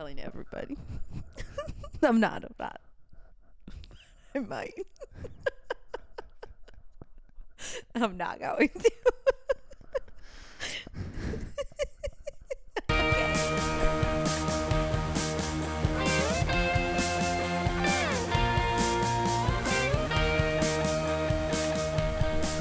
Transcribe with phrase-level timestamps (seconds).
[0.00, 0.78] telling everybody.
[2.02, 2.42] I'm not.
[2.42, 2.80] I'm not.
[4.34, 4.86] I might.
[7.94, 8.90] I'm not going to.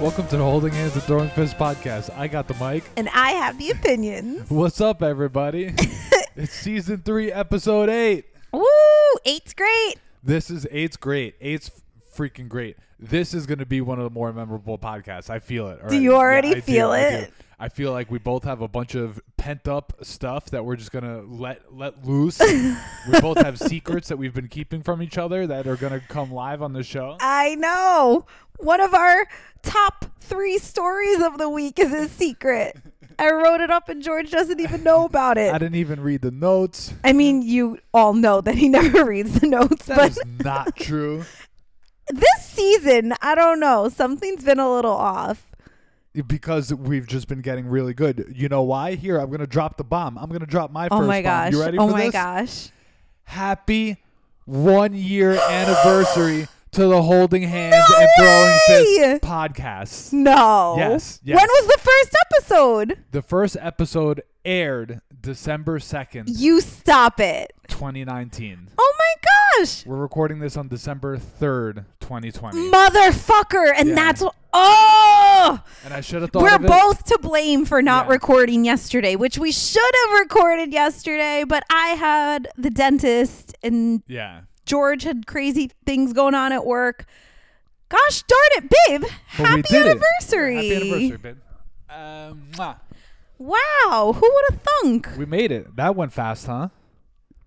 [0.02, 2.14] Welcome to the Holding Hands and Throwing Fists podcast.
[2.18, 2.84] I got the mic.
[2.98, 4.50] And I have the opinions.
[4.50, 5.74] What's up, everybody?
[6.36, 8.26] It's season three, episode eight.
[8.52, 8.66] Woo!
[9.26, 9.96] Eight's great.
[10.24, 11.36] This is eight's great.
[11.42, 11.72] Eight's
[12.16, 12.78] freaking great.
[13.00, 15.30] This is going to be one of the more memorable podcasts.
[15.30, 15.80] I feel it.
[15.88, 16.98] Do you already do, feel do.
[16.98, 17.34] it?
[17.62, 20.94] I feel like we both have a bunch of pent up stuff that we're just
[20.94, 22.40] gonna let let loose.
[23.12, 26.32] we both have secrets that we've been keeping from each other that are gonna come
[26.32, 27.18] live on the show.
[27.20, 28.26] I know.
[28.60, 29.28] One of our
[29.62, 32.78] top three stories of the week is a secret.
[33.20, 35.54] I wrote it up and George doesn't even know about it.
[35.54, 36.94] I didn't even read the notes.
[37.04, 40.76] I mean, you all know that he never reads the notes, That but is not
[40.78, 41.24] true.
[42.10, 43.90] this season, I don't know.
[43.90, 45.46] Something's been a little off.
[46.28, 48.34] because we've just been getting really good.
[48.36, 48.96] You know why?
[48.96, 50.18] Here, I'm gonna drop the bomb.
[50.18, 51.24] I'm gonna drop my first Oh my bomb.
[51.24, 51.52] gosh.
[51.54, 52.12] You ready oh my this?
[52.14, 52.70] gosh.
[53.26, 53.98] Happy
[54.46, 58.60] one year anniversary to the Holding Hands and Throwing!
[58.68, 60.14] Fists podcast.
[60.14, 60.76] No.
[60.78, 63.04] Yes, When was the first episode?
[63.12, 67.52] The first episode aired December 2nd, You stop it.
[67.68, 68.70] 2019.
[68.78, 69.86] Oh my gosh.
[69.86, 72.72] We're recording this on December 3rd, 2020.
[72.72, 73.74] Motherfucker.
[73.76, 73.96] And Yeah.
[73.96, 74.24] that's.
[74.52, 75.60] Oh!
[75.86, 78.14] and I should have thought We're both to blame for not Yeah.
[78.14, 84.42] recording yesterday, which we should have recorded yesterday, but I had the dentist and Yeah.
[84.70, 87.06] George had crazy things going on at work.
[87.90, 89.02] Gosh darn it, babe.
[89.02, 89.90] But Happy we did it.
[89.90, 90.56] anniversary.
[90.56, 91.38] Happy anniversary, babe.
[91.90, 92.76] Um, mwah.
[93.40, 94.14] Wow.
[94.16, 95.10] Who would have thunk?
[95.18, 95.76] we made it.
[95.76, 96.70] That went fast, huh?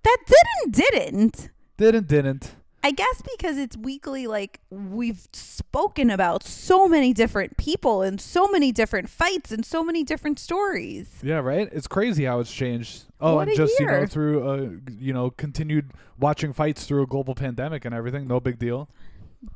[0.03, 1.51] That didn't, didn't.
[1.77, 2.55] Didn't, didn't.
[2.85, 8.49] I guess because it's weekly, like we've spoken about so many different people and so
[8.49, 11.09] many different fights and so many different stories.
[11.23, 11.69] Yeah, right.
[11.73, 13.05] It's crazy how it's changed.
[13.21, 17.07] Oh, What and just you know through uh you know continued watching fights through a
[17.07, 18.27] global pandemic and everything.
[18.27, 18.89] No big deal.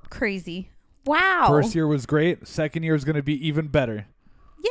[0.09, 0.71] Crazy.
[1.05, 1.47] Wow.
[1.49, 2.47] First year was great.
[2.47, 4.07] Second year is going to be even better.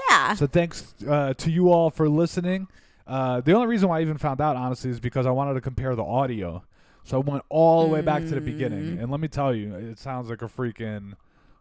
[0.10, 0.36] Yeah.
[0.36, 2.68] So thanks uh, to you all for listening.
[3.08, 5.62] Uh, the only reason why I even found out honestly is because I wanted to
[5.62, 6.64] compare the audio.
[7.06, 9.00] So I went all the way back to the beginning, mm-hmm.
[9.00, 11.14] and let me tell you, it sounds like a freaking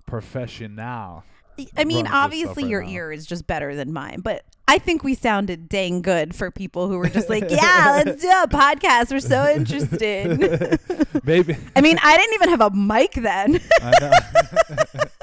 [0.06, 1.22] professional.
[1.76, 2.90] I mean, running this stuff obviously right your now.
[2.90, 6.88] ear is just better than mine, but I think we sounded dang good for people
[6.88, 9.10] who were just like, yeah, let's do a podcast.
[9.10, 10.80] We're so interested.
[11.24, 13.60] Maybe I mean, I didn't even have a mic then.
[13.82, 14.12] I know.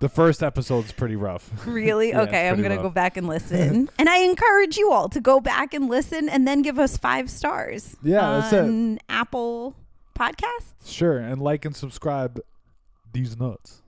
[0.00, 1.50] the first episode's pretty rough.
[1.66, 2.10] really?
[2.10, 3.90] Yeah, okay, I'm going to go back and listen.
[3.98, 7.30] and I encourage you all to go back and listen and then give us five
[7.30, 7.96] stars.
[8.02, 8.60] Yeah, that's it.
[8.60, 9.74] on Apple
[10.18, 10.86] Podcasts.
[10.86, 12.40] Sure, and like and subscribe
[13.12, 13.82] these nuts.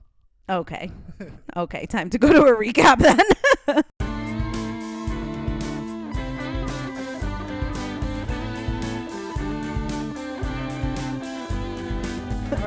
[0.49, 0.91] Okay.
[1.55, 3.83] Okay, time to go to a recap then.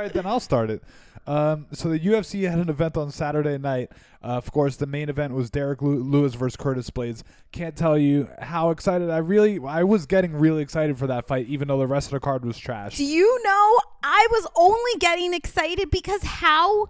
[0.04, 0.82] right, then I'll start it.
[1.26, 3.91] Um, so the UFC had an event on Saturday night.
[4.22, 7.22] Uh, of course, the main event was Derrick Lewis versus Curtis Blaydes.
[7.50, 9.59] Can't tell you how excited I really.
[9.66, 12.44] I was getting really excited for that fight, even though the rest of the card
[12.44, 12.97] was trash.
[12.97, 16.88] Do you know I was only getting excited because how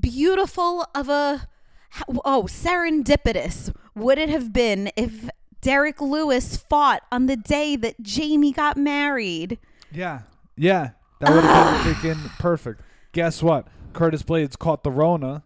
[0.00, 1.46] beautiful of a
[1.90, 5.28] how- oh serendipitous would it have been if
[5.60, 9.58] Derrick Lewis fought on the day that Jamie got married?
[9.92, 10.22] Yeah,
[10.56, 12.80] yeah, that would have been freaking perfect.
[13.12, 13.66] Guess what?
[13.92, 15.42] Curtis Blaydes caught the Rona,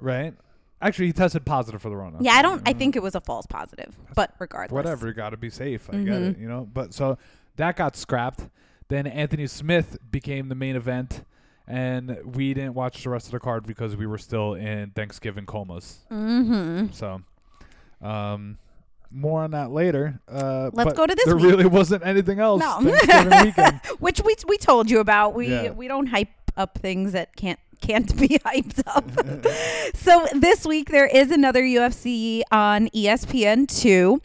[0.00, 0.34] right?
[0.80, 2.18] Actually, he tested positive for the Rona.
[2.20, 4.74] Yeah, I don't I think it was a false positive, but regardless.
[4.74, 5.12] whatever.
[5.12, 5.88] Got to be safe.
[5.90, 6.24] I get Mm-hmm.
[6.30, 6.68] it, you know.
[6.72, 7.18] But so
[7.56, 8.48] that got scrapped.
[8.88, 11.24] Then Anthony Smith became the main event,
[11.66, 15.44] and we didn't watch the rest of the card because we were still in Thanksgiving
[15.46, 15.98] comas.
[16.10, 16.92] Mhm.
[16.94, 17.20] So,
[18.00, 18.58] um,
[19.10, 20.20] more on that later.
[20.28, 21.44] Uh, Let's go to this There week.
[21.46, 22.60] really wasn't anything else.
[22.60, 22.80] No.
[23.98, 25.34] Which we we told you about.
[25.34, 25.70] We Yeah.
[25.70, 29.04] we don't hype up things that can't can't be hyped up.
[29.96, 34.20] so this week there is another UFC on ESPN two.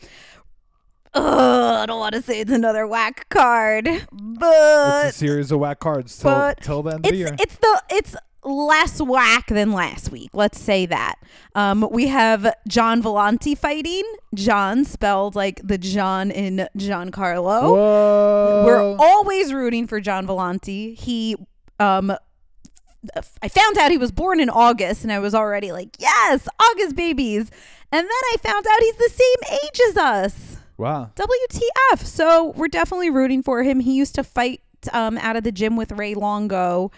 [1.14, 1.24] Ugh,
[1.82, 5.80] I don't want to say it's another whack card, but it's a series of whack
[5.82, 7.36] cards till till the end of the it's year.
[7.38, 10.32] it's the it's less whack than last week.
[10.34, 11.16] Let's say that.
[11.56, 14.04] Um, we have Gian Villante fighting.
[14.34, 17.62] John spelled like the John in Giancarlo.
[17.62, 18.64] Whoa!
[18.66, 20.98] We're always rooting for Gian Villante.
[20.98, 21.36] He,
[21.80, 22.16] um,
[23.42, 26.96] I found out he was born in August, and I was already like, yes, August
[26.96, 27.50] babies.
[27.92, 30.58] And then I found out he's the same age as us.
[30.78, 31.12] Wow.
[31.16, 32.00] WTF?
[32.06, 33.82] So we're definitely rooting for him.
[33.82, 34.62] He used to fight
[34.94, 36.92] um, out of the gym with Ray Longo,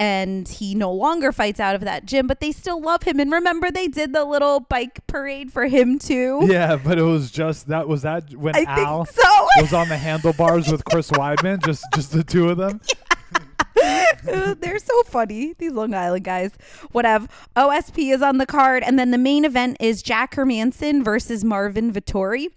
[0.00, 3.20] and he no longer fights out of that gym, but they still love him.
[3.20, 6.40] And remember, they did the little bike parade for him too.
[6.44, 9.48] Yeah, but it was just that was that when I Al so.
[9.60, 12.80] was on the handlebars with Chris Weidman, just just the two of them.
[14.60, 16.52] They're so funny, these Long Island guys.
[16.92, 17.28] Whatever.
[17.56, 21.92] OSP is on the card, and then the main event is Jack Hermansson versus Marvin
[21.92, 22.48] Vettori,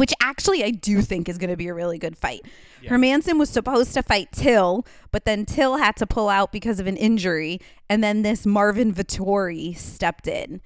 [0.00, 2.40] which actually I do think is going to be a really good fight.
[2.88, 6.86] Hermansson was supposed to fight Till, but then Till had to pull out because of
[6.86, 7.60] an injury,
[7.90, 10.62] and then this Marvin Vettori stepped in.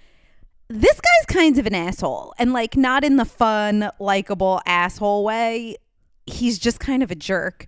[0.68, 5.78] This guy's kind of an asshole, and like not in the fun, likable asshole way.
[6.26, 7.66] He's just kind of a jerk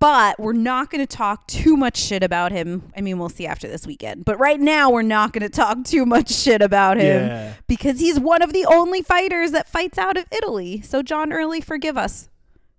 [0.00, 2.90] but we're not going to talk too much shit about him.
[2.96, 4.24] I mean, we'll see after this weekend.
[4.24, 7.54] But right now, we're not going to talk too much shit about him Yeah.
[7.66, 10.80] because he's one of the only fighters that fights out of Italy.
[10.82, 12.28] So, John Early, forgive us.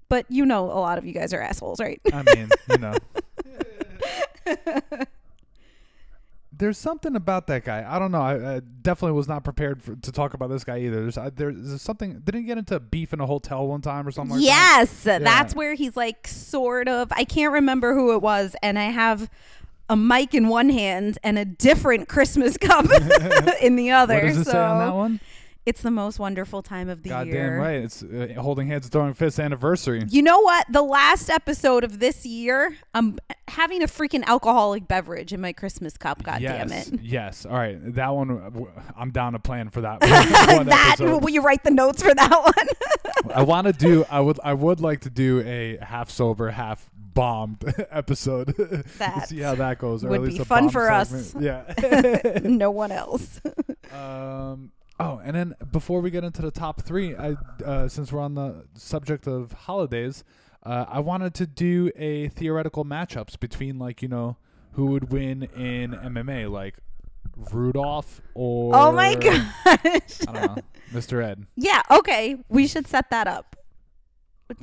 [0.07, 2.01] But you know, a lot of you guys are assholes, right?
[2.13, 2.95] I mean, you know.
[6.59, 7.85] There's something about that guy.
[7.87, 8.21] I don't know.
[8.21, 11.01] I, I definitely was not prepared for, to talk about this guy either.
[11.01, 12.19] There's, I, there's something.
[12.19, 14.45] Didn't he get into beef in a hotel one time or something like that?
[14.45, 17.11] yes, that's where he's like sort of.
[17.11, 19.29] I can't remember who it was, and I have
[19.89, 22.85] a mic in one hand and a different Christmas cup
[23.61, 24.15] in the other.
[24.15, 25.19] What does it so say on that one?
[25.69, 27.59] It's the most wonderful time of the Goddamn year.
[27.59, 27.75] right.
[27.83, 30.03] It's uh, holding hands, throwing fists anniversary.
[30.09, 30.65] You know what?
[30.71, 35.95] The last episode of this year, I'm having a freaking alcoholic beverage in my Christmas
[35.95, 36.23] cup.
[36.23, 37.01] God yes, damn it.
[37.03, 37.45] Yes.
[37.45, 37.77] All right.
[37.93, 38.65] That one.
[38.97, 40.01] I'm down to plan for that.
[40.57, 41.21] one that episode.
[41.21, 43.31] will you write the notes for that one?
[43.35, 44.05] I want to do.
[44.09, 44.39] I would.
[44.43, 48.55] I would like to do a half sober, half bombed episode.
[48.97, 50.03] That See how that goes.
[50.03, 51.35] would be fun for us.
[51.39, 52.39] Yeah.
[52.43, 53.39] no one else.
[53.93, 54.71] um.
[54.99, 58.35] Oh, and then before we get into the top three, I uh, since we're on
[58.35, 60.23] the subject of holidays,
[60.63, 64.37] uh, I wanted to do a theoretical matchups between like you know
[64.73, 66.75] who would win in MMA, like
[67.53, 69.41] Rudolph or oh my gosh.
[69.65, 70.61] I don't know,
[70.91, 71.23] Mr.
[71.23, 71.45] Ed.
[71.55, 71.81] yeah.
[71.89, 72.37] Okay.
[72.49, 73.55] We should set that up.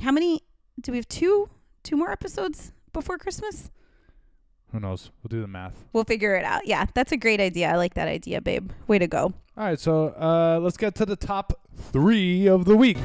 [0.03, 0.43] How many?
[0.81, 1.49] Do we have two?
[1.83, 3.71] Two more episodes before Christmas?
[4.77, 5.11] Who knows?
[5.23, 5.87] We'll do the math.
[5.95, 6.67] We'll figure it out.
[6.67, 7.71] Yeah, that's a great idea.
[7.71, 8.73] I like that idea, babe.
[8.87, 9.33] Way to go.
[9.57, 11.59] All right, so uh, let's get to the top
[11.93, 12.99] three of the week.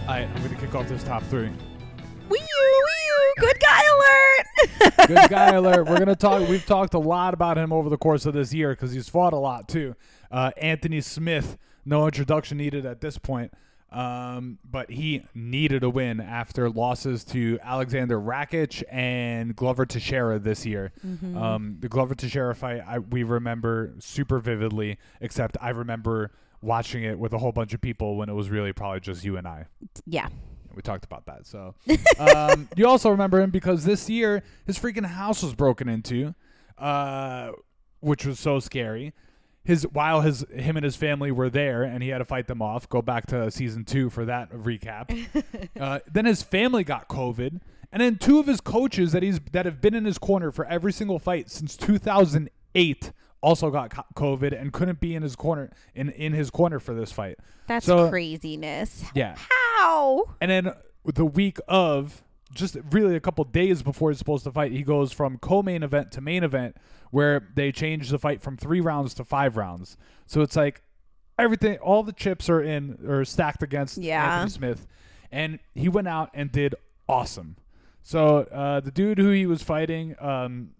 [0.00, 1.50] All right, I'm going to kick off this top three.
[2.28, 3.32] Wee wee.
[3.38, 5.06] Good guy alert.
[5.06, 5.86] Good guy alert.
[5.86, 6.48] We're going to talk.
[6.48, 9.34] We've talked a lot about him over the course of this year because he's fought
[9.34, 9.94] a lot too.
[10.32, 13.52] Uh, Anthony Smith, no introduction needed at this point.
[13.90, 20.66] Um, but he needed a win after losses to Alexander Rakic and Glover Teixeira this
[20.66, 20.92] year.
[21.36, 27.18] Um, the Glover Teixeira fight I, we remember super vividly, except I remember watching it
[27.18, 29.66] with a whole bunch of people when it was really probably just you and I.
[30.06, 30.28] yeah.
[30.74, 31.46] We talked about that.
[31.46, 31.74] So
[32.18, 36.34] um, you also remember him because this year his freaking house was broken into,
[36.76, 37.52] uh,
[38.00, 39.12] which was so scary.
[39.68, 42.62] His while his him and his family were there, and he had to fight them
[42.62, 42.88] off.
[42.88, 45.14] Go back to season two for that recap.
[45.78, 47.60] uh, then his family got COVID,
[47.92, 50.64] and then two of his coaches that he's that have been in his corner for
[50.64, 53.12] every single fight since 2008
[53.42, 57.12] also got COVID and couldn't be in his corner in in his corner for this
[57.12, 57.38] fight.
[57.66, 59.04] That's So- craziness.
[59.14, 59.36] Yeah.
[59.36, 60.24] How?
[60.40, 60.72] And then
[61.04, 62.22] the week of,
[62.54, 66.10] just really a couple days before he's supposed to fight, he goes from co-main event
[66.12, 66.76] to main event,
[67.10, 69.96] where they changed the fight from three rounds to five rounds.
[70.26, 70.82] So it's like
[71.38, 74.40] everything, all the chips are in or stacked against Yeah.
[74.40, 74.86] Anthony Smith,
[75.32, 76.74] and he went out and did
[77.08, 77.56] awesome.
[78.02, 80.16] So uh, the dude who he was fighting.
[80.20, 80.70] Um,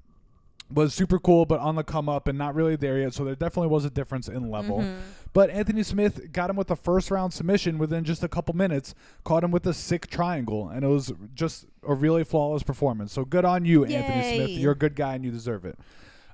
[0.70, 3.14] was super cool, but on the come up and not really there yet.
[3.14, 4.84] So there definitely was a difference in level.
[5.32, 8.94] But Anthony Smith got him with a first round submission within just a couple minutes,
[9.24, 13.12] caught him with a sick triangle, and it was just a really flawless performance.
[13.12, 14.50] So good on you, Anthony Smith.
[14.50, 15.78] You're a good guy and you deserve it.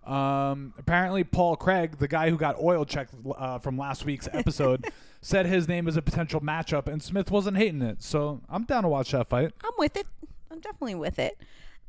[0.06, 4.86] Um, apparently, Paul Craig, the guy who got oil checked uh, from last week's episode,
[5.20, 8.02] said his name is a potential matchup, and Smith wasn't hating it.
[8.02, 9.52] So I'm down to watch that fight.
[9.64, 10.06] I'm with it.
[10.50, 11.38] I'm definitely with it.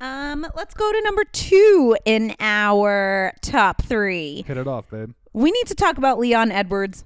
[0.02, 4.44] Um, let's go to number two in our top three.
[4.46, 5.12] Hit it off, babe.
[5.34, 7.06] We need to talk about Leon Edwards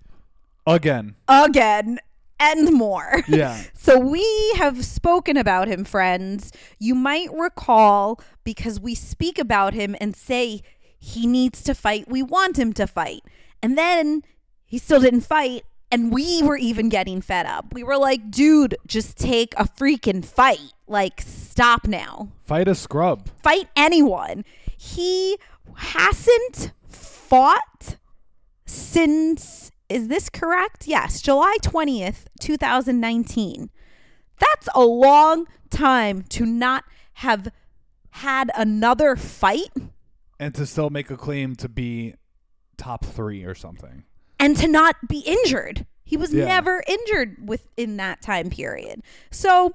[0.65, 1.15] Again.
[1.27, 1.99] again
[2.39, 3.23] and more.
[3.27, 3.61] Yeah.
[3.79, 4.23] So we
[4.57, 6.51] have spoken about him, friends.
[6.77, 10.61] You might recall because we speak about him and say
[10.99, 12.09] he needs to fight.
[12.09, 13.21] We want him to fight.
[13.63, 14.23] And then
[14.65, 15.63] he still didn't fight.
[15.91, 17.73] And we were even getting fed up.
[17.73, 20.73] We were like, dude, just take a freaking fight.
[20.87, 22.29] Like, stop now.
[22.45, 23.27] Fight a scrub.
[23.41, 24.45] Fight anyone.
[24.77, 25.37] he
[25.75, 27.97] hasn't fought
[28.65, 30.87] since is this correct?
[30.87, 33.71] Yes, July 20th, 2019.
[34.39, 37.49] That's a long time to not have
[38.11, 39.71] had another fight
[40.39, 42.15] and to still make a claim to be
[42.77, 44.03] top three or something.
[44.41, 45.85] and to not be injured.
[46.05, 46.45] He was Yeah.
[46.45, 49.01] never injured within that time period.
[49.31, 49.73] So,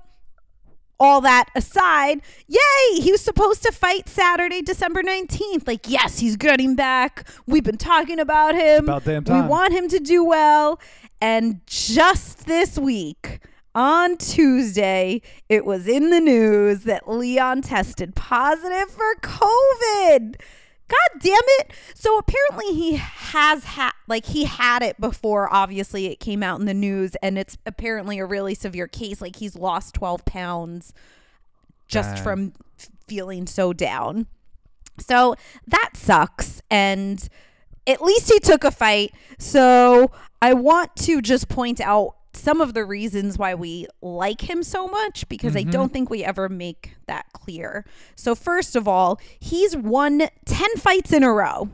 [0.99, 5.67] all that aside, yay, he was supposed to fight Saturday, December 19th.
[5.67, 7.29] Like, yes, he's getting back.
[7.47, 8.85] We've been talking about him.
[8.85, 9.43] about damn time.
[9.45, 10.81] We want him to do well.
[11.21, 13.41] And just this week,
[13.75, 20.37] on Tuesday, it was in the news that Leon tested positive for COVID.
[20.87, 21.73] God damn it.
[21.95, 26.67] So apparently he has had like he had it before obviously it came out in
[26.67, 30.93] the news and it's apparently a really severe case like he's lost 12 pounds
[31.89, 34.27] just from f- feeling so down.
[34.99, 36.61] So that sucks.
[36.71, 37.27] And
[37.87, 39.13] at least he took a fight.
[39.39, 44.63] So I want to just point out some of the reasons why we like him
[44.63, 45.71] so much because I mm-hmm.
[45.71, 47.85] don't think we ever make that clear.
[48.15, 51.69] So, first of all, he's won 10 fights in a row.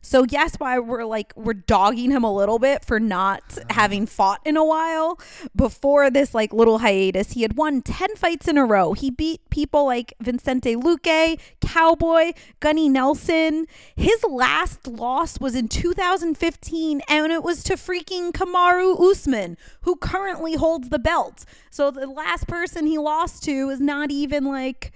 [0.00, 3.64] So yes, why we're like we're dogging him a little bit for not uh-huh.
[3.70, 5.18] having fought in a while.
[5.54, 8.92] Before this like little hiatus, he had won 10 fights in a row.
[8.92, 13.66] He beat people like Vicente Luque, Cowboy, Gunnar Nelson.
[13.96, 20.54] His last loss was in 2015 and it was to freaking Kamaru Usman, who currently
[20.54, 21.44] holds the belt.
[21.70, 24.92] So the last person he lost to is not even like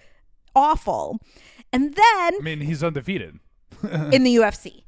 [0.54, 1.20] awful.
[1.72, 3.38] And then I mean, he's undefeated.
[4.12, 4.81] in the UFC.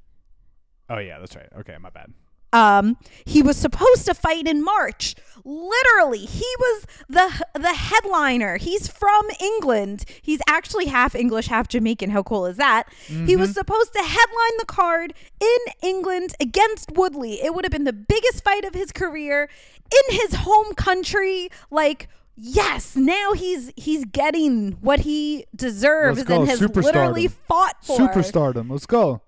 [0.91, 1.49] Oh yeah, that's right.
[1.61, 2.13] Okay, my bad.
[2.53, 5.15] um he was supposed to fight in March.
[5.45, 8.57] Literally, he was the the headliner.
[8.59, 10.05] He's from England.
[10.23, 12.11] He's actually half English, half Jamaican.
[12.11, 12.85] How cool is that?
[13.07, 17.43] He was supposed to headline the card in England against Woodley.
[17.43, 19.49] It would have been the biggest fight of his career
[19.93, 21.49] in his home country.
[21.71, 27.97] Like Yes, now he's he's getting what he deserves and has literally fought for.
[27.99, 28.71] Superstardom.
[28.71, 29.21] Let's go.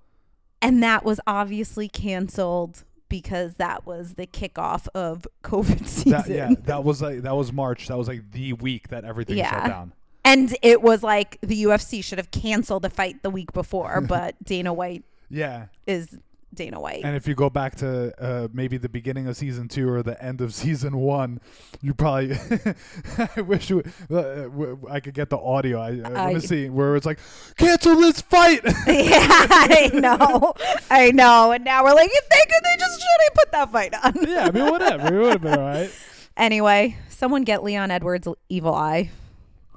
[0.63, 6.11] And that was obviously canceled because that was the kickoff of COVID season.
[6.13, 7.89] That, yeah, that was like that was March.
[7.89, 9.51] That was like the week that everything Yeah.
[9.51, 9.93] shut down.
[10.25, 14.35] And it was like the UFC should have canceled the fight the week before, but
[14.43, 16.19] Dana White Yeah, is
[16.57, 17.05] Dana White.
[17.05, 20.21] and if you go back to uh, maybe the beginning of season two or the
[20.23, 21.41] end of season one,
[21.83, 22.37] you probably.
[23.37, 25.81] I wish you, uh, w- I could get the audio.
[25.81, 27.19] I, uh, I- me see where it's like,
[27.57, 28.61] cancel this fight.
[28.87, 30.55] yeah, I know.
[30.91, 31.53] I know.
[31.53, 34.29] And now we're like, they could, they just shouldn't put that fight on.
[34.29, 35.15] yeah, I mean whatever.
[35.15, 35.91] It would have been all right.
[36.37, 39.11] Anyway, someone get Leon Edwards' evil eye.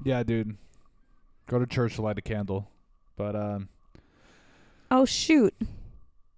[0.04, 0.58] Yeah, dude.
[1.48, 2.70] Go to church to light a candle,
[3.16, 3.70] but um,
[4.92, 5.54] Oh, shoot.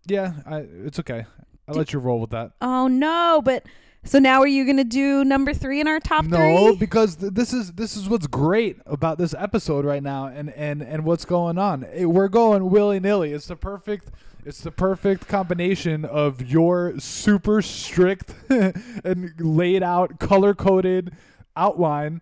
[0.07, 1.25] Yeah, I, it's okay.
[1.67, 2.51] I'll let you roll with that.
[2.61, 3.41] Oh, no.
[3.43, 3.65] But
[4.03, 6.75] so now are you going to do number three in our top no, three?
[6.77, 10.81] because th- this is this is what's great about this episode right now, and and
[10.81, 11.85] and what's going on.
[11.91, 13.31] Eh, We're going willy nilly.
[13.31, 14.09] It's the perfect.
[14.43, 21.11] It's the perfect combination of your super strict and laid out, color coded
[21.55, 22.21] outline,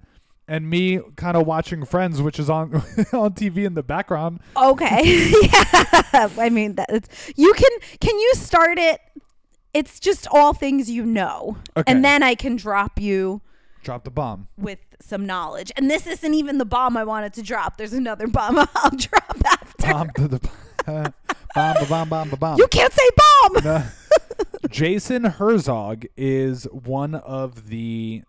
[0.50, 2.74] and me kind of watching Friends, which is on
[3.14, 4.40] on TV in the background.
[4.58, 5.02] Okay.
[5.44, 6.30] yeah.
[6.38, 7.70] I mean, that it's, you can
[8.02, 9.00] can you start it?
[9.74, 11.90] It's just all things you know, Okay.
[11.92, 13.42] and then I can drop you
[13.84, 14.48] Drop the bomb.
[14.58, 15.72] with some knowledge.
[15.78, 17.78] And this isn't even the bomb I wanted to drop.
[17.78, 19.94] There's another bomb I'll drop after.
[19.94, 20.40] Bomb to the
[20.86, 21.14] bomb,
[21.56, 22.58] bomb, bomb, bomb, bomb.
[22.58, 23.64] You can't say bomb.
[23.64, 23.84] No.
[24.70, 28.24] Jason Herzog is one of the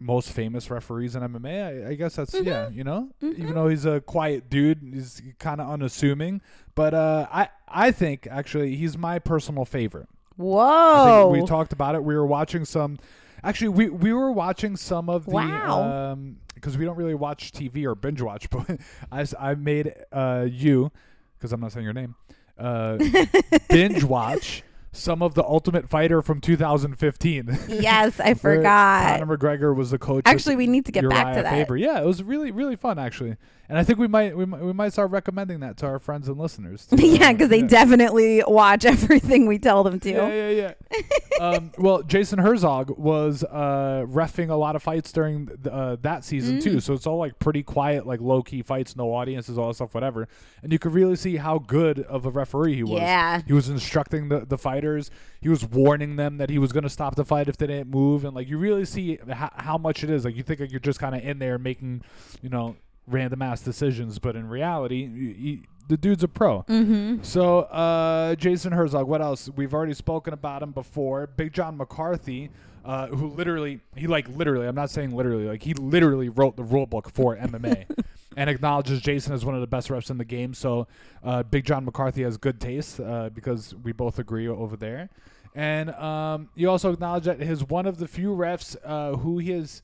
[0.00, 1.86] most famous referees in MMA.
[1.86, 2.78] I, I guess that's yeah, Mm-hmm.
[2.78, 3.10] you know.
[3.22, 6.40] Even though he's a quiet dude, he's kind of unassuming.
[6.74, 10.08] But uh, I I think actually he's my personal favorite.
[10.38, 11.28] I Whoa.
[11.30, 12.02] we talked about it.
[12.02, 12.98] We were watching some.
[13.44, 16.12] Actually, we we were watching some of the Wow.
[16.12, 18.78] um because we don't really watch TV or binge watch, but
[19.12, 20.90] I I made uh you
[21.38, 22.14] because I'm not saying your name
[22.58, 22.98] uh
[23.70, 27.58] binge watch some of the Ultimate Fighter from 2015.
[27.68, 29.18] yes, I forgot.
[29.20, 30.22] Conor McGregor was the coach.
[30.26, 31.50] Actually, we need to get back to Uriah that.
[31.52, 31.76] Faber.
[31.76, 33.36] Yeah, it was really really fun actually,
[33.70, 36.28] and I think we might we might, we might start recommending that to our friends
[36.28, 36.86] and listeners.
[36.86, 37.66] to, yeah, because they yeah.
[37.68, 40.10] definitely watch everything we tell them to.
[40.10, 41.40] Yeah, yeah, yeah.
[41.40, 46.50] um, well, Jason Herzog was uh, refing a lot of fights during uh, that season
[46.50, 46.62] Mm.
[46.62, 46.80] too.
[46.80, 49.94] So it's all like pretty quiet, like low key fights, no audiences, all that stuff,
[49.94, 50.26] whatever.
[50.64, 53.00] And you could really see how good of a referee he was.
[53.00, 53.40] Yeah.
[53.46, 55.12] He was instructing the, the fighters.
[55.40, 57.88] He was warning them that he was going to stop the fight if they didn't
[57.90, 58.24] move.
[58.24, 60.24] And like you really see how, how much it is.
[60.24, 62.02] Like you think like you're just kind of in there making,
[62.42, 62.74] you know,
[63.10, 66.62] random ass decisions, but in reality, you, you, the dude's a pro.
[66.62, 67.22] Mm-hmm.
[67.22, 69.50] So, uh, Jason Herzog, what else?
[69.54, 71.26] We've already spoken about him before.
[71.26, 72.50] Big John McCarthy,
[72.84, 76.62] uh, who literally, he like literally, I'm not saying literally, like he literally wrote the
[76.62, 77.86] rule book for MMA
[78.36, 80.54] and acknowledges Jason as one of the best refs in the game.
[80.54, 80.86] So,
[81.24, 85.10] uh, Big John McCarthy has good taste uh, because we both agree over there.
[85.54, 89.50] And um, you also acknowledge that his one of the few refs uh, who he
[89.50, 89.82] has.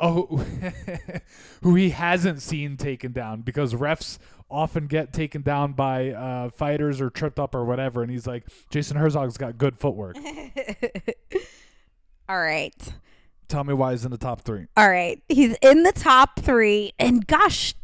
[0.00, 0.26] Oh,
[1.62, 4.18] who he hasn't seen taken down because refs
[4.50, 8.02] often get taken down by uh, fighters or tripped up or whatever.
[8.02, 10.16] And he's like, Jason Herzog's got good footwork.
[12.28, 12.92] All right.
[13.48, 14.66] Tell me why he's in the top three.
[14.76, 15.22] All right.
[15.28, 16.92] He's in the top three.
[16.98, 17.74] And gosh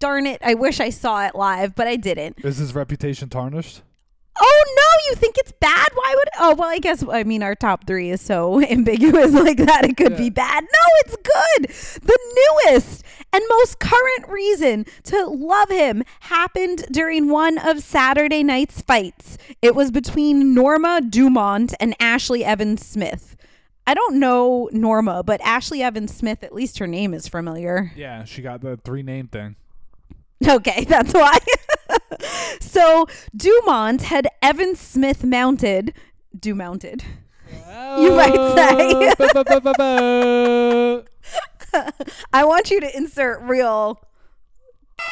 [0.00, 2.44] darn it, I wish I saw it live, but I didn't.
[2.44, 3.82] Is his reputation tarnished?
[4.40, 5.88] Oh no, you think it's bad?
[5.94, 9.58] Why would Oh, well, I guess I mean our top 3 is so ambiguous like
[9.58, 10.18] that it could Yeah.
[10.18, 10.64] be bad.
[10.64, 12.02] No, it's good.
[12.06, 12.18] The
[12.66, 19.38] newest and most current reason to love him happened during one of Saturday night's fights.
[19.62, 23.36] It was between Norma Dumont and Ashley Evans Smith.
[23.86, 27.92] I don't know Norma, but Ashley Evans Smith, at least her name is familiar.
[27.96, 29.56] Yeah, she got the three name thing.
[30.46, 31.38] Okay, that's why.
[32.60, 33.06] so
[33.36, 35.92] Dumont had Evan Smith mounted.
[36.38, 37.02] Do mounted.
[37.98, 39.12] You might say.
[39.18, 41.04] say.
[42.32, 44.00] I want you to insert real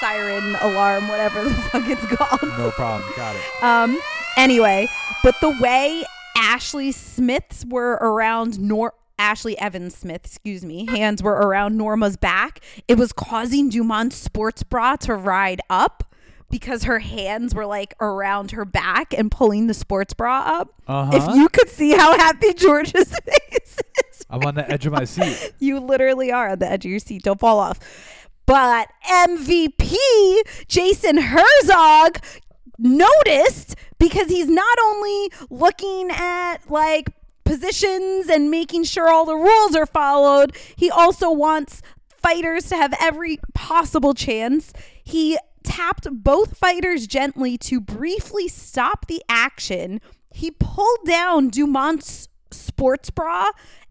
[0.00, 2.42] siren alarm, whatever the fuck it's called.
[2.58, 3.10] no problem.
[3.16, 3.62] Got it.
[3.64, 3.98] Um.
[4.36, 4.88] Anyway,
[5.24, 6.04] but the way
[6.36, 8.94] Ashley Smiths were around Nor.
[9.18, 12.60] Ashley Evans Smith, excuse me, hands were around Norma's back.
[12.86, 16.04] It was causing Dumont's sports bra to ride up
[16.50, 20.74] because her hands were like around her back and pulling the sports bra up.
[20.86, 21.10] Uh-huh.
[21.14, 25.04] If you could see how happy George's face is, I'm on the edge of my
[25.04, 25.52] seat.
[25.58, 27.22] you literally are on the edge of your seat.
[27.22, 27.80] Don't fall off.
[28.46, 29.96] But MVP
[30.68, 32.18] Jason Herzog
[32.78, 37.10] noticed because he's not only looking at like
[37.48, 42.94] positions and making sure all the rules are followed, he also wants fighters to have
[43.00, 44.72] every possible chance.
[45.02, 50.00] He tapped both fighters gently to briefly stop the action.
[50.30, 53.46] He pulled down Dumont's sports bra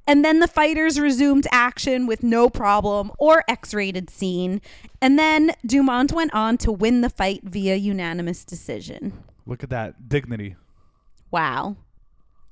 [0.05, 4.61] and then the fighters resumed action with no problem or X rated scene.
[5.01, 9.13] And then Dumont went on to win the fight via unanimous decision.
[9.45, 10.55] Look at that dignity
[11.31, 11.75] Wow.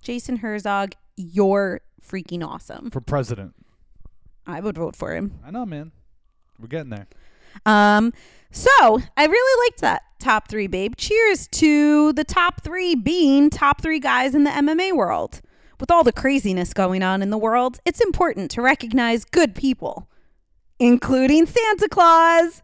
[0.05, 2.91] Jason Herzog, you're freaking awesome.
[2.91, 3.55] for president.
[4.45, 5.39] I would vote for him.
[5.43, 5.91] I know, man.
[6.59, 7.07] We're getting there.
[7.65, 8.13] Um,
[8.51, 10.95] so I really liked that top three, babe.
[10.95, 15.41] Cheers to the top three being top three guys in the MMA world.
[15.79, 20.07] With all the craziness going on in the world, it's important to recognize good people,
[20.79, 22.61] including Santa Claus.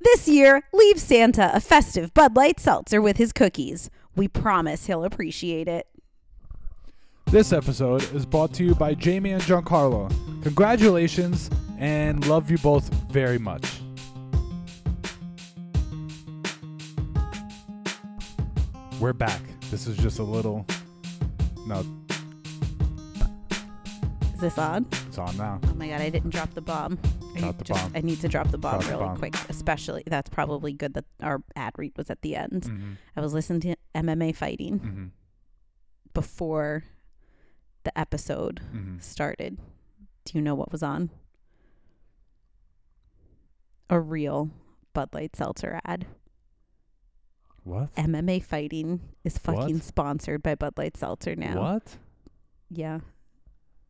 [0.00, 3.90] This year, leave Santa a festive Bud Light seltzer with his cookies.
[4.16, 5.86] We promise he'll appreciate it.
[7.30, 10.10] This episode is brought to you by Jamie and Giancarlo.
[10.42, 13.64] Congratulations and love you both very much.
[18.98, 19.40] We're back.
[19.70, 20.66] This is just a little.
[21.66, 21.84] No,
[24.34, 24.86] Is this on?
[25.06, 25.60] it's on now.
[25.68, 26.98] Oh my god, I didn't drop the bomb.
[27.36, 27.92] I Drop the just- bomb.
[27.94, 29.18] I need to drop the bomb Drop the really bomb.
[29.18, 32.62] quick, especially that's probably good that our ad read was at the end.
[32.62, 32.92] Mm-hmm.
[33.16, 35.04] I was listening to MMA fighting Mm-hmm.
[36.14, 36.84] before
[37.88, 38.98] the episode Mm-hmm.
[38.98, 39.56] started.
[40.26, 41.08] Do you know what was on?
[43.88, 44.50] A real
[44.92, 46.06] Bud Light seltzer ad.
[47.64, 47.94] What?
[47.96, 49.82] MMA fighting is fucking What?
[49.82, 51.60] sponsored by Bud Light Seltzer now.
[51.60, 51.96] What?
[52.70, 53.00] Yeah.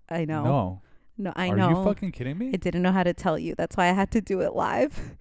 [0.09, 0.45] I know.
[0.45, 0.83] No.
[1.21, 1.67] No, I Are know.
[1.67, 2.49] Are you fucking kidding me?
[2.55, 3.55] I didn't know how to tell you.
[3.57, 5.17] That's why I had to do it live.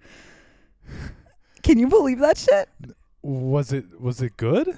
[1.64, 2.68] Can you believe that shit?
[3.22, 4.76] was it was it good?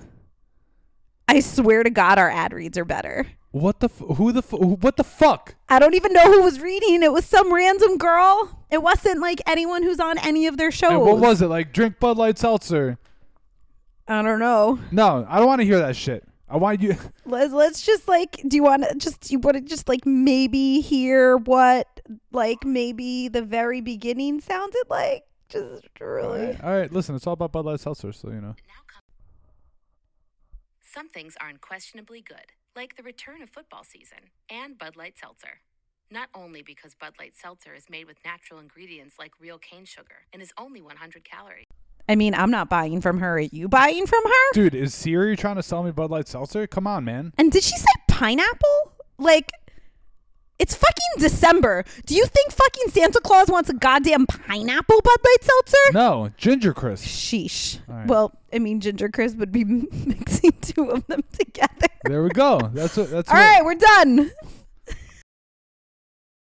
[1.29, 3.27] I swear to God, our ad reads are better.
[3.53, 5.57] What the f- who the f- what the fuck?
[5.69, 7.03] I don't even know who was reading.
[7.03, 8.65] It was some random girl.
[8.71, 10.93] It wasn't like anyone who's on any of their shows.
[10.93, 11.73] And what was it like?
[11.73, 12.99] Drink Bud Light seltzer.
[14.07, 14.79] I don't know.
[14.93, 16.25] No, I don't want to hear that shit.
[16.49, 16.97] I want you.
[17.25, 18.41] Let's let's just like.
[18.47, 19.31] Do you want to just?
[19.31, 21.87] You want to just like maybe hear what
[22.33, 25.25] like maybe the very beginning sounded like?
[25.49, 26.47] Just really.
[26.47, 28.49] right, all right, listen, it's all about Bud Light seltzer, so you know.
[28.49, 29.03] Now come.
[30.83, 35.61] Some things are unquestionably good, like the return of football season and Bud Light Seltzer.
[36.11, 40.27] Not only because Bud Light Seltzer is made with natural ingredients like real cane sugar
[40.33, 41.67] and is only 100 calories.
[42.09, 43.37] I mean, I'm not buying from her.
[43.37, 44.53] Are you buying from her?
[44.53, 46.67] Dude, is Siri trying to sell me Bud Light seltzer?
[46.67, 47.33] Come on, man.
[47.39, 48.93] And did she say pineapple?
[49.19, 49.53] Like,
[50.61, 51.87] It's fucking December.
[52.05, 55.93] Do you think fucking Santa Claus wants a goddamn pineapple Bud Light seltzer?
[55.95, 57.03] No, Ginger Chris.
[57.03, 57.79] Sheesh.
[57.89, 58.07] Right.
[58.07, 61.87] Well, I mean, Ginger Chris would be mixing two of them together.
[62.05, 62.61] There we go.
[62.75, 63.11] That's what.
[63.11, 64.31] That's All what, right, we're done.